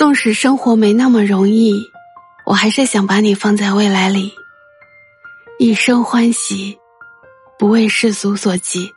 [0.00, 1.78] 纵使生活没那么容易，
[2.46, 4.32] 我还是想把你放在未来里，
[5.58, 6.78] 一生欢喜，
[7.58, 8.90] 不为世俗所及。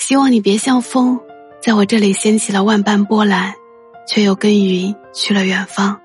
[0.00, 1.20] 希望你别像风，
[1.62, 3.54] 在我这里掀起了万般波澜，
[4.08, 6.00] 却又跟云去了远方。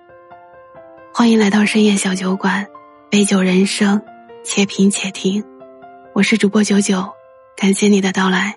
[1.11, 2.67] 欢迎来到深夜小酒馆，
[3.09, 3.99] 杯酒人生，
[4.43, 5.43] 且品且听。
[6.13, 7.03] 我是主播九九，
[7.57, 8.55] 感谢你的到来。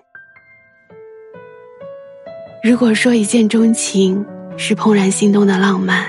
[2.63, 4.23] 如果说一见钟情
[4.57, 6.05] 是怦然心动的浪漫，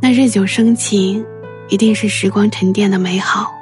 [0.00, 1.24] 那日久生情
[1.68, 3.52] 一定是时光沉淀的美好。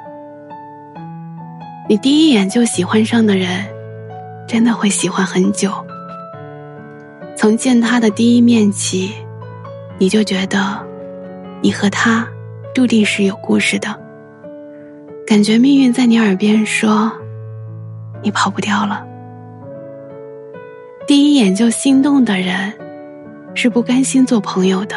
[1.87, 3.65] 你第一眼就喜欢上的人。
[4.47, 5.71] 真的会喜欢很久。
[7.35, 9.11] 从见他的第一面起，
[9.97, 10.79] 你就觉得，
[11.63, 12.27] 你和他
[12.71, 13.99] 注定是有故事的。
[15.25, 17.11] 感觉命运在你耳边说，
[18.21, 19.03] 你跑不掉了。
[21.07, 22.71] 第一眼就心动的人，
[23.55, 24.95] 是不甘心做朋友的。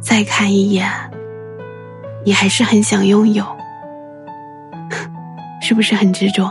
[0.00, 0.88] 再看一眼，
[2.24, 3.44] 你还是很想拥有，
[5.60, 6.50] 是不是很执着？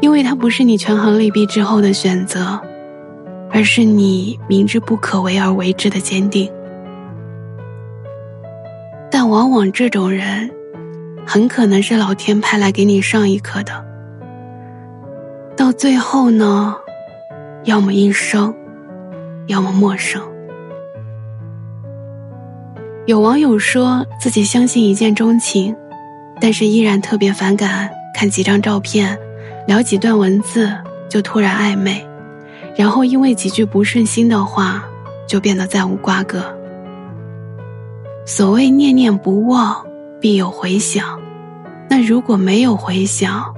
[0.00, 2.60] 因为它不是你权衡利弊之后的选择，
[3.50, 6.50] 而是你明知不可为而为之的坚定。
[9.10, 10.50] 但往往这种人，
[11.26, 13.84] 很可能是老天派来给你上一课的。
[15.56, 16.76] 到最后呢，
[17.64, 18.54] 要么一生，
[19.46, 20.22] 要么陌生。
[23.06, 25.74] 有网友说自己相信一见钟情，
[26.40, 29.18] 但是依然特别反感看几张照片。
[29.66, 30.72] 聊几段文字
[31.08, 32.06] 就突然暧昧，
[32.76, 34.84] 然后因为几句不顺心的话
[35.26, 36.56] 就变得再无瓜葛。
[38.24, 39.84] 所谓念念不忘，
[40.20, 41.20] 必有回响。
[41.90, 43.52] 那如果没有回响，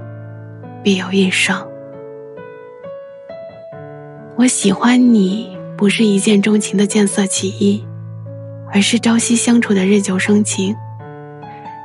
[0.83, 1.62] 必有一伤。
[4.36, 7.87] 我喜欢你，不是一见钟情的见色起意，
[8.73, 10.75] 而是朝夕相处的日久生情，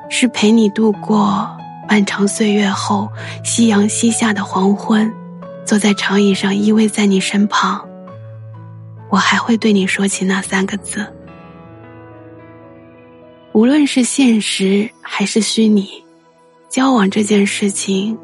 [0.09, 1.48] 是陪你度过。
[1.88, 3.08] 漫长岁月后，
[3.44, 5.14] 夕阳西下的黄昏，
[5.64, 7.88] 坐在长椅上依偎在你身旁，
[9.12, 11.06] 我还会对你说起那三个字。
[13.52, 15.88] 无论是现实还是虚拟，
[16.68, 18.18] 交往这件事情，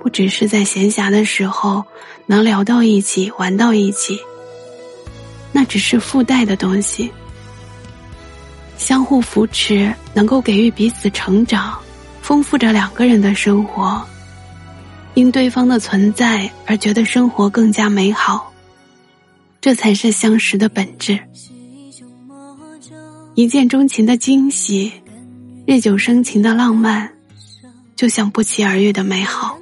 [0.00, 1.84] 不只是在闲暇的时候
[2.26, 4.18] 能聊到一起、玩到一起，
[5.52, 7.10] 那只是附带的东西。
[8.76, 11.78] 相互扶持，能够给予彼此成长。
[12.20, 14.00] 丰富着两个人的生活，
[15.14, 18.52] 因对方的存在而觉得生活更加美好，
[19.60, 21.18] 这才是相识的本质。
[23.34, 24.92] 一见钟情的惊喜，
[25.66, 27.12] 日久生情的浪漫，
[27.96, 29.58] 就像不期而遇的美好。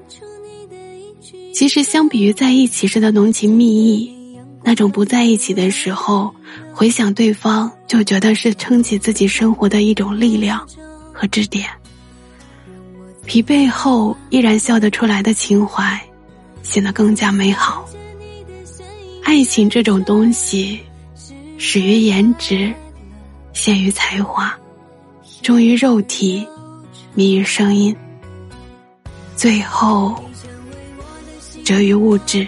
[1.54, 4.14] 其实，相比于在一起时的浓情蜜意，
[4.62, 6.34] 那种不在一起的时候
[6.72, 10.66] 回想对方，就觉得是撑起自己生活的一种力量
[11.12, 11.68] 和支点。
[13.26, 16.00] 疲惫后依然笑得出来的情怀，
[16.62, 17.88] 显得更加美好。
[19.22, 20.80] 爱情这种东西，
[21.56, 22.72] 始于颜值，
[23.52, 24.52] 陷于才华，
[25.42, 26.46] 忠于肉体，
[27.14, 27.94] 迷于声音，
[29.36, 30.20] 最后
[31.64, 32.46] 折于物质，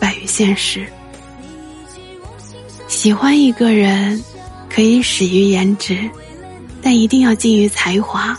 [0.00, 0.86] 败于现实。
[2.90, 4.20] 喜欢一个人，
[4.68, 6.10] 可以始于颜值，
[6.82, 8.36] 但一定要近于才华。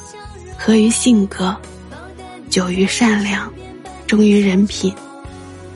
[0.58, 1.56] 合于性格，
[2.50, 3.52] 久于善良，
[4.06, 4.94] 忠于人品，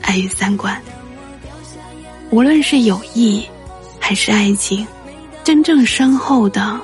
[0.02, 0.80] 爱于三观。
[2.30, 3.44] 无论是友谊，
[3.98, 4.86] 还是爱情，
[5.42, 6.78] 真正深厚的、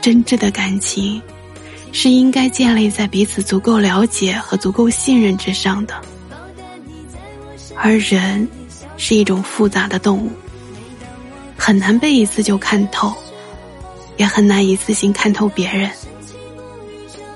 [0.00, 1.20] 真挚的感情，
[1.90, 5.94] 是应该建立在彼此足够了解和足够信任之上的。
[7.74, 8.48] 而人
[8.96, 10.30] 是一种复杂的动物，
[11.62, 13.14] 很难被一次就看透，
[14.16, 15.90] 也很难一次性看透别人。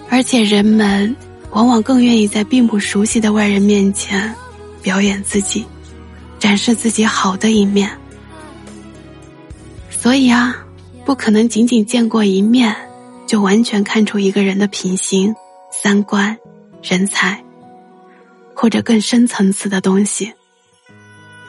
[0.08, 1.14] 而且人们
[1.50, 4.34] 往往更愿意在并不熟悉的外人面前
[4.82, 5.66] 表演自己，
[6.38, 7.90] 展示自己好的一面。
[9.90, 10.56] 所以啊，
[11.04, 12.74] 不可能仅仅见过一面
[13.26, 15.34] 就完全看出一个人的品行、
[15.70, 16.36] 三观、
[16.82, 17.44] 人才，
[18.54, 20.32] 或者更深层次的东西，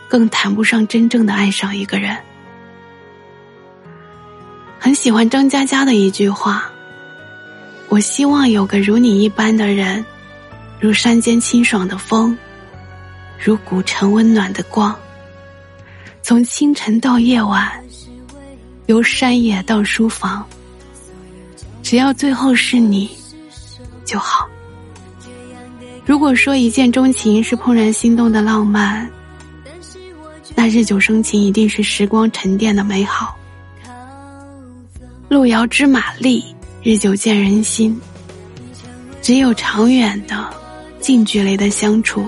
[0.09, 2.15] 更谈不上真正的爱上一个人。
[4.85, 6.71] 很喜欢张嘉佳的一句话。
[7.89, 10.05] 我希望有个如你一般的人，
[10.79, 12.37] 如山间清爽的风，
[13.43, 14.95] 如古城温暖的光。
[16.21, 17.67] 从清晨到夜晚，
[18.85, 20.45] 由山野到书房，
[21.81, 23.09] 只要最后是你
[24.05, 24.47] 就好。
[26.05, 29.09] 如果说一见钟情是怦然心动的浪漫，
[30.53, 33.35] 那日久生情一定是时光沉淀的美好。
[35.27, 36.43] 路遥知马力，
[36.83, 37.99] 日久见人心。
[39.23, 40.47] 只有长远的、
[40.99, 42.23] 近距离的相处，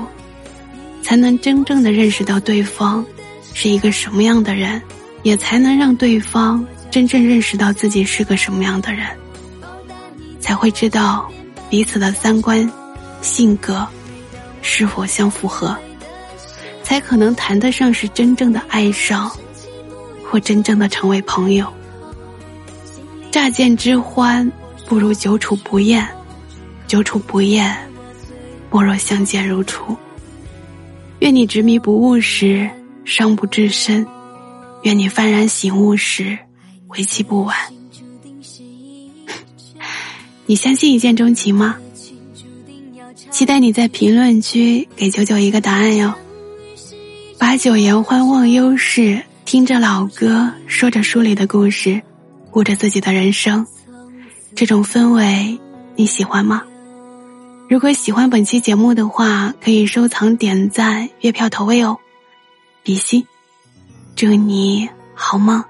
[1.04, 3.06] 才能真正的认识到对方
[3.54, 4.82] 是一个什么样的人，
[5.22, 9.06] 也才能让对方真正认识到自己是个什么样的人，
[10.40, 11.30] 才会知道
[11.70, 12.68] 彼此的三观、
[13.22, 13.88] 性格
[14.64, 15.78] 是否相符合，
[16.82, 19.32] 才可能谈得上是真正的爱上，
[20.26, 21.72] 或真正的成为朋友。
[23.38, 24.52] 乍见之欢，
[24.88, 26.04] 不如久处不厌。
[26.88, 27.78] 久处不厌，
[28.72, 29.96] 莫若相见如初。
[31.20, 32.68] 愿你执迷不悟时，
[33.06, 34.04] 伤不至深；
[34.82, 36.36] 愿你幡然醒悟时，
[36.88, 37.56] 为期不晚。
[40.48, 41.78] 你相信一见钟情吗？
[43.30, 46.12] 期待你在评论区给九九一个答案哟。
[47.38, 52.02] 把酒言欢，忘忧事，听着老歌，说着书里的故事，
[52.58, 53.68] 过着自己的人生，
[54.56, 55.60] 这种氛围
[55.96, 56.64] 你喜欢吗？
[57.70, 61.96] 如果喜欢本期节目的话，可以收藏、点赞、月票投喂哦。
[62.82, 63.24] 比心，
[64.16, 65.64] 祝你好梦。